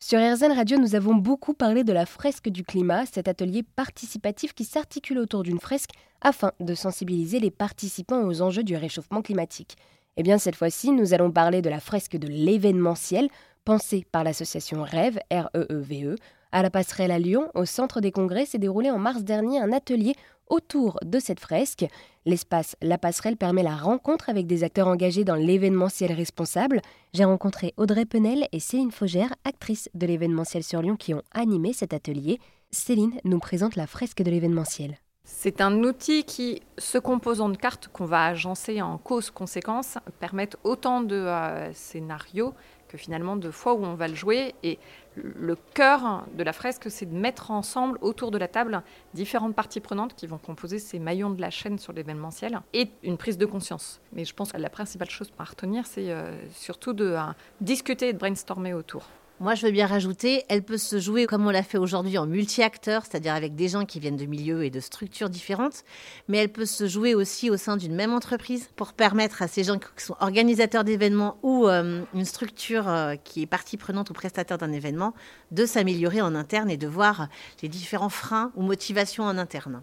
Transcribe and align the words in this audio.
Sur 0.00 0.20
RZN 0.20 0.52
Radio, 0.52 0.78
nous 0.78 0.94
avons 0.94 1.16
beaucoup 1.16 1.54
parlé 1.54 1.82
de 1.82 1.92
la 1.92 2.06
fresque 2.06 2.48
du 2.48 2.62
climat, 2.62 3.04
cet 3.04 3.26
atelier 3.26 3.64
participatif 3.64 4.54
qui 4.54 4.64
s'articule 4.64 5.18
autour 5.18 5.42
d'une 5.42 5.58
fresque 5.58 5.90
afin 6.20 6.52
de 6.60 6.76
sensibiliser 6.76 7.40
les 7.40 7.50
participants 7.50 8.22
aux 8.22 8.40
enjeux 8.40 8.62
du 8.62 8.76
réchauffement 8.76 9.22
climatique. 9.22 9.76
Eh 10.16 10.22
bien, 10.22 10.38
cette 10.38 10.54
fois-ci, 10.54 10.92
nous 10.92 11.14
allons 11.14 11.32
parler 11.32 11.62
de 11.62 11.68
la 11.68 11.80
fresque 11.80 12.16
de 12.16 12.28
l'événementiel, 12.28 13.28
pensée 13.64 14.06
par 14.12 14.22
l'association 14.22 14.84
REVE, 14.84 15.18
R-E-E-V-E. 15.32 16.14
À 16.52 16.62
la 16.62 16.70
passerelle 16.70 17.10
à 17.10 17.18
Lyon, 17.18 17.50
au 17.56 17.64
centre 17.64 18.00
des 18.00 18.12
congrès, 18.12 18.46
s'est 18.46 18.58
déroulé 18.58 18.92
en 18.92 18.98
mars 18.98 19.24
dernier 19.24 19.58
un 19.58 19.72
atelier 19.72 20.14
autour 20.50 20.98
de 21.04 21.18
cette 21.18 21.40
fresque. 21.40 21.86
L'espace 22.26 22.76
La 22.82 22.98
Passerelle 22.98 23.36
permet 23.36 23.62
la 23.62 23.76
rencontre 23.76 24.28
avec 24.28 24.46
des 24.46 24.64
acteurs 24.64 24.88
engagés 24.88 25.24
dans 25.24 25.34
l'événementiel 25.34 26.12
responsable. 26.12 26.80
J'ai 27.14 27.24
rencontré 27.24 27.74
Audrey 27.76 28.04
Penel 28.04 28.46
et 28.52 28.60
Céline 28.60 28.90
Faugère, 28.90 29.34
actrices 29.44 29.88
de 29.94 30.06
l'événementiel 30.06 30.62
sur 30.62 30.82
Lyon, 30.82 30.96
qui 30.96 31.14
ont 31.14 31.22
animé 31.32 31.72
cet 31.72 31.94
atelier. 31.94 32.38
Céline 32.70 33.18
nous 33.24 33.38
présente 33.38 33.76
la 33.76 33.86
fresque 33.86 34.22
de 34.22 34.30
l'événementiel. 34.30 34.98
C'est 35.24 35.60
un 35.60 35.84
outil 35.84 36.24
qui, 36.24 36.62
se 36.78 36.98
composant 36.98 37.48
de 37.48 37.56
cartes 37.56 37.88
qu'on 37.88 38.06
va 38.06 38.24
agencer 38.24 38.80
en 38.82 38.98
cause-conséquence, 38.98 39.98
permettent 40.18 40.56
autant 40.64 41.02
de 41.02 41.14
euh, 41.14 41.72
scénarios 41.74 42.54
que 42.88 42.98
finalement 42.98 43.36
de 43.36 43.50
fois 43.50 43.74
où 43.74 43.84
on 43.84 43.94
va 43.94 44.08
le 44.08 44.14
jouer. 44.14 44.54
Et 44.62 44.78
le 45.16 45.56
cœur 45.74 46.24
de 46.34 46.42
la 46.42 46.52
fresque, 46.52 46.90
c'est 46.90 47.06
de 47.06 47.14
mettre 47.14 47.50
ensemble 47.50 47.98
autour 48.00 48.30
de 48.30 48.38
la 48.38 48.48
table 48.48 48.82
différentes 49.14 49.54
parties 49.54 49.80
prenantes 49.80 50.14
qui 50.14 50.26
vont 50.26 50.38
composer 50.38 50.78
ces 50.78 50.98
maillons 50.98 51.30
de 51.30 51.40
la 51.40 51.50
chaîne 51.50 51.78
sur 51.78 51.92
l'événementiel 51.92 52.60
et 52.72 52.88
une 53.02 53.16
prise 53.16 53.38
de 53.38 53.46
conscience. 53.46 54.00
Mais 54.12 54.24
je 54.24 54.34
pense 54.34 54.52
que 54.52 54.58
la 54.58 54.70
principale 54.70 55.10
chose 55.10 55.30
à 55.38 55.44
retenir, 55.44 55.86
c'est 55.86 56.10
euh, 56.10 56.32
surtout 56.52 56.92
de 56.92 57.06
euh, 57.06 57.20
discuter 57.60 58.08
et 58.08 58.12
de 58.12 58.18
brainstormer 58.18 58.74
autour. 58.74 59.08
Moi, 59.40 59.54
je 59.54 59.64
veux 59.64 59.70
bien 59.70 59.86
rajouter, 59.86 60.42
elle 60.48 60.64
peut 60.64 60.78
se 60.78 60.98
jouer 60.98 61.26
comme 61.26 61.46
on 61.46 61.50
l'a 61.50 61.62
fait 61.62 61.78
aujourd'hui 61.78 62.18
en 62.18 62.26
multi-acteurs, 62.26 63.04
c'est-à-dire 63.04 63.34
avec 63.34 63.54
des 63.54 63.68
gens 63.68 63.84
qui 63.84 64.00
viennent 64.00 64.16
de 64.16 64.26
milieux 64.26 64.64
et 64.64 64.70
de 64.70 64.80
structures 64.80 65.30
différentes, 65.30 65.84
mais 66.26 66.38
elle 66.38 66.48
peut 66.48 66.66
se 66.66 66.88
jouer 66.88 67.14
aussi 67.14 67.48
au 67.48 67.56
sein 67.56 67.76
d'une 67.76 67.94
même 67.94 68.12
entreprise 68.12 68.68
pour 68.74 68.94
permettre 68.94 69.40
à 69.40 69.46
ces 69.46 69.62
gens 69.62 69.78
qui 69.78 69.86
sont 70.04 70.16
organisateurs 70.18 70.82
d'événements 70.82 71.36
ou 71.44 71.68
euh, 71.68 72.02
une 72.14 72.24
structure 72.24 72.88
euh, 72.88 73.14
qui 73.14 73.42
est 73.42 73.46
partie 73.46 73.76
prenante 73.76 74.10
ou 74.10 74.12
prestataire 74.12 74.58
d'un 74.58 74.72
événement 74.72 75.14
de 75.52 75.66
s'améliorer 75.66 76.20
en 76.20 76.34
interne 76.34 76.68
et 76.68 76.76
de 76.76 76.88
voir 76.88 77.28
les 77.62 77.68
différents 77.68 78.08
freins 78.08 78.50
ou 78.56 78.62
motivations 78.62 79.22
en 79.22 79.38
interne. 79.38 79.82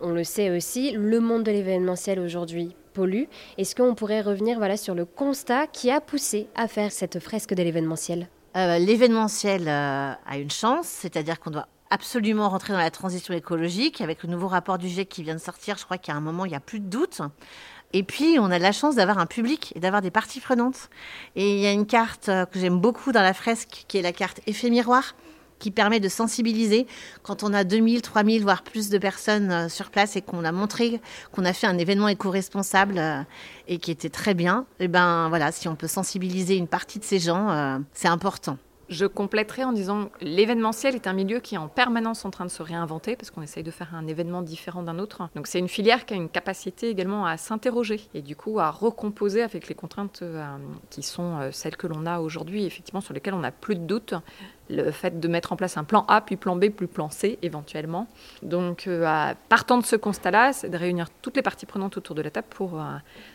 On 0.00 0.10
le 0.10 0.22
sait 0.22 0.56
aussi, 0.56 0.92
le 0.92 1.18
monde 1.18 1.42
de 1.42 1.50
l'événementiel 1.50 2.20
aujourd'hui 2.20 2.76
pollue. 2.92 3.24
Est-ce 3.58 3.74
qu'on 3.74 3.96
pourrait 3.96 4.20
revenir 4.20 4.58
voilà, 4.58 4.76
sur 4.76 4.94
le 4.94 5.04
constat 5.04 5.66
qui 5.66 5.90
a 5.90 6.00
poussé 6.00 6.46
à 6.54 6.68
faire 6.68 6.92
cette 6.92 7.18
fresque 7.18 7.54
de 7.54 7.64
l'événementiel? 7.64 8.28
Euh, 8.56 8.78
l'événementiel 8.78 9.68
euh, 9.68 10.12
a 10.26 10.38
une 10.38 10.50
chance, 10.50 10.86
c'est-à-dire 10.86 11.40
qu'on 11.40 11.50
doit 11.50 11.68
absolument 11.90 12.48
rentrer 12.48 12.72
dans 12.72 12.78
la 12.78 12.90
transition 12.90 13.34
écologique. 13.34 14.00
Avec 14.00 14.22
le 14.22 14.28
nouveau 14.28 14.48
rapport 14.48 14.78
du 14.78 14.88
GIEC 14.88 15.08
qui 15.08 15.22
vient 15.22 15.34
de 15.34 15.40
sortir, 15.40 15.78
je 15.78 15.84
crois 15.84 15.98
qu'à 15.98 16.14
un 16.14 16.20
moment, 16.20 16.44
il 16.44 16.50
n'y 16.50 16.56
a 16.56 16.60
plus 16.60 16.80
de 16.80 16.86
doute. 16.86 17.20
Et 17.94 18.02
puis, 18.02 18.38
on 18.38 18.50
a 18.50 18.58
la 18.58 18.72
chance 18.72 18.94
d'avoir 18.94 19.18
un 19.18 19.26
public 19.26 19.72
et 19.76 19.80
d'avoir 19.80 20.00
des 20.00 20.10
parties 20.10 20.40
prenantes. 20.40 20.88
Et 21.36 21.56
il 21.56 21.60
y 21.60 21.66
a 21.66 21.72
une 21.72 21.86
carte 21.86 22.28
euh, 22.28 22.46
que 22.46 22.58
j'aime 22.58 22.78
beaucoup 22.78 23.12
dans 23.12 23.22
la 23.22 23.34
fresque, 23.34 23.84
qui 23.88 23.98
est 23.98 24.02
la 24.02 24.12
carte 24.12 24.40
effet 24.46 24.70
miroir, 24.70 25.14
qui 25.62 25.70
permet 25.70 26.00
de 26.00 26.08
sensibiliser 26.08 26.88
quand 27.22 27.44
on 27.44 27.54
a 27.54 27.62
2000, 27.62 28.02
3000, 28.02 28.42
voire 28.42 28.62
plus 28.64 28.90
de 28.90 28.98
personnes 28.98 29.52
euh, 29.52 29.68
sur 29.68 29.90
place 29.90 30.16
et 30.16 30.20
qu'on 30.20 30.44
a 30.44 30.50
montré 30.50 31.00
qu'on 31.30 31.44
a 31.44 31.52
fait 31.52 31.68
un 31.68 31.78
événement 31.78 32.08
éco-responsable 32.08 32.98
euh, 32.98 33.22
et 33.68 33.78
qui 33.78 33.92
était 33.92 34.10
très 34.10 34.34
bien. 34.34 34.66
Et 34.80 34.84
eh 34.84 34.88
ben 34.88 35.28
voilà, 35.28 35.52
si 35.52 35.68
on 35.68 35.76
peut 35.76 35.86
sensibiliser 35.86 36.56
une 36.56 36.66
partie 36.66 36.98
de 36.98 37.04
ces 37.04 37.20
gens, 37.20 37.50
euh, 37.50 37.78
c'est 37.94 38.08
important. 38.08 38.58
Je 38.88 39.06
compléterai 39.06 39.64
en 39.64 39.72
disant 39.72 40.10
l'événementiel 40.20 40.94
est 40.94 41.06
un 41.06 41.12
milieu 41.12 41.40
qui 41.40 41.54
est 41.54 41.58
en 41.58 41.68
permanence 41.68 42.24
en 42.24 42.30
train 42.30 42.44
de 42.44 42.50
se 42.50 42.62
réinventer 42.62 43.16
parce 43.16 43.30
qu'on 43.30 43.42
essaye 43.42 43.62
de 43.62 43.70
faire 43.70 43.94
un 43.94 44.06
événement 44.06 44.42
différent 44.42 44.82
d'un 44.82 44.98
autre. 44.98 45.28
Donc 45.34 45.46
c'est 45.46 45.58
une 45.58 45.68
filière 45.68 46.04
qui 46.04 46.14
a 46.14 46.16
une 46.16 46.28
capacité 46.28 46.88
également 46.88 47.24
à 47.24 47.36
s'interroger 47.36 48.08
et 48.14 48.22
du 48.22 48.36
coup 48.36 48.60
à 48.60 48.70
recomposer 48.70 49.42
avec 49.42 49.68
les 49.68 49.74
contraintes 49.74 50.22
qui 50.90 51.02
sont 51.02 51.50
celles 51.52 51.76
que 51.76 51.86
l'on 51.86 52.06
a 52.06 52.20
aujourd'hui, 52.20 52.64
effectivement 52.64 53.00
sur 53.00 53.14
lesquelles 53.14 53.34
on 53.34 53.40
n'a 53.40 53.52
plus 53.52 53.76
de 53.76 53.84
doute 53.84 54.14
le 54.72 54.90
fait 54.90 55.20
de 55.20 55.28
mettre 55.28 55.52
en 55.52 55.56
place 55.56 55.76
un 55.76 55.84
plan 55.84 56.04
A, 56.08 56.20
puis 56.20 56.36
plan 56.36 56.56
B, 56.56 56.70
puis 56.70 56.86
plan 56.86 57.10
C 57.10 57.38
éventuellement. 57.42 58.06
Donc, 58.42 58.86
euh, 58.86 59.34
partant 59.48 59.78
de 59.78 59.84
ce 59.84 59.96
constat-là, 59.96 60.52
c'est 60.52 60.68
de 60.68 60.76
réunir 60.76 61.08
toutes 61.20 61.36
les 61.36 61.42
parties 61.42 61.66
prenantes 61.66 61.96
autour 61.96 62.14
de 62.14 62.22
la 62.22 62.30
table 62.30 62.46
pour 62.50 62.80
euh, 62.80 62.84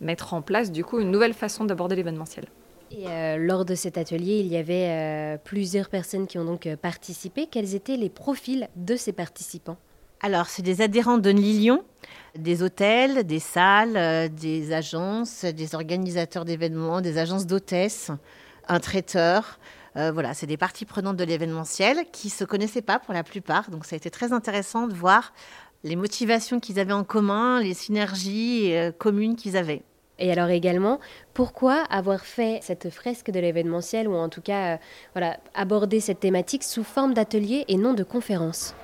mettre 0.00 0.34
en 0.34 0.42
place 0.42 0.72
du 0.72 0.84
coup 0.84 0.98
une 0.98 1.10
nouvelle 1.10 1.34
façon 1.34 1.64
d'aborder 1.64 1.96
l'événementiel. 1.96 2.46
Et 2.90 3.06
euh, 3.06 3.36
lors 3.36 3.64
de 3.64 3.74
cet 3.74 3.98
atelier, 3.98 4.40
il 4.40 4.46
y 4.46 4.56
avait 4.56 5.38
plusieurs 5.44 5.88
personnes 5.88 6.26
qui 6.26 6.38
ont 6.38 6.44
donc 6.44 6.68
participé. 6.76 7.46
Quels 7.46 7.74
étaient 7.74 7.96
les 7.96 8.08
profils 8.08 8.68
de 8.76 8.96
ces 8.96 9.12
participants? 9.12 9.76
Alors, 10.20 10.46
c'est 10.46 10.62
des 10.62 10.80
adhérents 10.80 11.18
de 11.18 11.30
Lyon, 11.30 11.84
des 12.36 12.62
hôtels, 12.62 13.24
des 13.24 13.38
salles, 13.38 14.34
des 14.34 14.72
agences, 14.72 15.44
des 15.44 15.74
organisateurs 15.74 16.44
d'événements, 16.44 17.00
des 17.00 17.18
agences 17.18 17.46
d'hôtesses, 17.46 18.10
un 18.66 18.80
traiteur, 18.80 19.58
euh, 19.98 20.12
voilà, 20.12 20.32
c'est 20.34 20.46
des 20.46 20.56
parties 20.56 20.84
prenantes 20.84 21.16
de 21.16 21.24
l'événementiel 21.24 22.04
qui 22.12 22.30
se 22.30 22.44
connaissaient 22.44 22.82
pas 22.82 22.98
pour 22.98 23.14
la 23.14 23.24
plupart. 23.24 23.70
Donc 23.70 23.84
ça 23.84 23.94
a 23.94 23.96
été 23.96 24.10
très 24.10 24.32
intéressant 24.32 24.86
de 24.86 24.94
voir 24.94 25.32
les 25.82 25.96
motivations 25.96 26.60
qu'ils 26.60 26.78
avaient 26.78 26.92
en 26.92 27.04
commun, 27.04 27.60
les 27.60 27.74
synergies 27.74 28.74
euh, 28.74 28.92
communes 28.92 29.36
qu'ils 29.36 29.56
avaient. 29.56 29.82
Et 30.18 30.32
alors 30.32 30.48
également, 30.48 30.98
pourquoi 31.32 31.82
avoir 31.90 32.24
fait 32.24 32.58
cette 32.62 32.90
fresque 32.90 33.30
de 33.30 33.38
l'événementiel 33.38 34.08
ou 34.08 34.14
en 34.14 34.28
tout 34.28 34.40
cas 34.40 34.78
euh, 35.16 35.30
aborder 35.54 36.00
cette 36.00 36.20
thématique 36.20 36.64
sous 36.64 36.84
forme 36.84 37.14
d'atelier 37.14 37.64
et 37.68 37.76
non 37.76 37.94
de 37.94 38.02
conférence? 38.02 38.74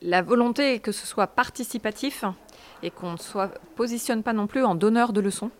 La 0.00 0.22
volonté 0.22 0.74
est 0.74 0.78
que 0.80 0.92
ce 0.92 1.06
soit 1.06 1.28
participatif 1.28 2.24
et 2.82 2.90
qu'on 2.90 3.12
ne 3.12 3.16
se 3.16 3.38
positionne 3.76 4.22
pas 4.22 4.32
non 4.32 4.46
plus 4.46 4.64
en 4.64 4.74
donneur 4.74 5.12
de 5.12 5.20
leçons. 5.20 5.50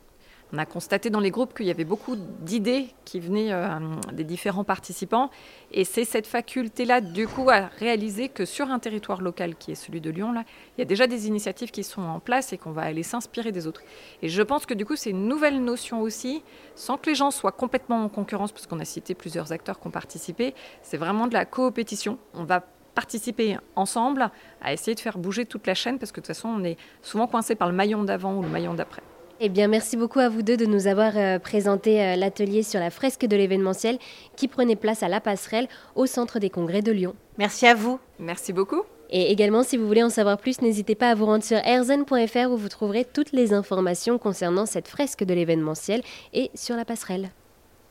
On 0.54 0.58
a 0.58 0.66
constaté 0.66 1.08
dans 1.08 1.20
les 1.20 1.30
groupes 1.30 1.54
qu'il 1.54 1.64
y 1.64 1.70
avait 1.70 1.84
beaucoup 1.84 2.14
d'idées 2.14 2.88
qui 3.06 3.20
venaient 3.20 3.52
euh, 3.52 3.78
des 4.12 4.24
différents 4.24 4.64
participants. 4.64 5.30
Et 5.70 5.84
c'est 5.84 6.04
cette 6.04 6.26
faculté-là, 6.26 7.00
du 7.00 7.26
coup, 7.26 7.48
à 7.48 7.70
réaliser 7.78 8.28
que 8.28 8.44
sur 8.44 8.70
un 8.70 8.78
territoire 8.78 9.22
local 9.22 9.56
qui 9.56 9.72
est 9.72 9.74
celui 9.74 10.02
de 10.02 10.10
Lyon, 10.10 10.30
là, 10.30 10.44
il 10.76 10.80
y 10.80 10.82
a 10.82 10.84
déjà 10.84 11.06
des 11.06 11.26
initiatives 11.26 11.70
qui 11.70 11.82
sont 11.82 12.02
en 12.02 12.20
place 12.20 12.52
et 12.52 12.58
qu'on 12.58 12.72
va 12.72 12.82
aller 12.82 13.02
s'inspirer 13.02 13.50
des 13.50 13.66
autres. 13.66 13.80
Et 14.20 14.28
je 14.28 14.42
pense 14.42 14.66
que 14.66 14.74
du 14.74 14.84
coup, 14.84 14.94
c'est 14.94 15.08
une 15.08 15.26
nouvelle 15.26 15.64
notion 15.64 16.02
aussi, 16.02 16.42
sans 16.74 16.98
que 16.98 17.08
les 17.08 17.14
gens 17.14 17.30
soient 17.30 17.52
complètement 17.52 18.04
en 18.04 18.10
concurrence, 18.10 18.52
parce 18.52 18.66
qu'on 18.66 18.80
a 18.80 18.84
cité 18.84 19.14
plusieurs 19.14 19.52
acteurs 19.52 19.80
qui 19.80 19.86
ont 19.86 19.90
participé. 19.90 20.54
C'est 20.82 20.98
vraiment 20.98 21.28
de 21.28 21.32
la 21.32 21.46
coopétition. 21.46 22.18
On 22.34 22.44
va 22.44 22.62
participer 22.94 23.56
ensemble 23.74 24.30
à 24.60 24.74
essayer 24.74 24.94
de 24.94 25.00
faire 25.00 25.16
bouger 25.16 25.46
toute 25.46 25.66
la 25.66 25.72
chaîne, 25.72 25.98
parce 25.98 26.12
que 26.12 26.20
de 26.20 26.26
toute 26.26 26.34
façon, 26.34 26.50
on 26.50 26.62
est 26.62 26.76
souvent 27.00 27.26
coincé 27.26 27.54
par 27.54 27.68
le 27.68 27.74
maillon 27.74 28.04
d'avant 28.04 28.34
ou 28.34 28.42
le 28.42 28.48
maillon 28.48 28.74
d'après. 28.74 29.02
Eh 29.40 29.48
bien, 29.48 29.68
merci 29.68 29.96
beaucoup 29.96 30.20
à 30.20 30.28
vous 30.28 30.42
deux 30.42 30.56
de 30.56 30.66
nous 30.66 30.86
avoir 30.86 31.16
euh, 31.16 31.38
présenté 31.38 32.02
euh, 32.02 32.16
l'atelier 32.16 32.62
sur 32.62 32.78
la 32.78 32.90
fresque 32.90 33.26
de 33.26 33.36
l'événementiel 33.36 33.98
qui 34.36 34.48
prenait 34.48 34.76
place 34.76 35.02
à 35.02 35.08
la 35.08 35.20
passerelle 35.20 35.68
au 35.96 36.06
centre 36.06 36.38
des 36.38 36.50
congrès 36.50 36.82
de 36.82 36.92
Lyon. 36.92 37.14
Merci 37.38 37.66
à 37.66 37.74
vous. 37.74 37.98
Merci 38.18 38.52
beaucoup. 38.52 38.82
Et 39.10 39.30
également, 39.30 39.62
si 39.62 39.76
vous 39.76 39.86
voulez 39.86 40.02
en 40.02 40.10
savoir 40.10 40.38
plus, 40.38 40.62
n'hésitez 40.62 40.94
pas 40.94 41.10
à 41.10 41.14
vous 41.14 41.26
rendre 41.26 41.44
sur 41.44 41.58
erzen.fr 41.58 42.50
où 42.50 42.56
vous 42.56 42.68
trouverez 42.68 43.04
toutes 43.04 43.32
les 43.32 43.52
informations 43.52 44.16
concernant 44.16 44.64
cette 44.64 44.88
fresque 44.88 45.24
de 45.24 45.34
l'événementiel 45.34 46.02
et 46.32 46.50
sur 46.54 46.76
la 46.76 46.84
passerelle. 46.84 47.30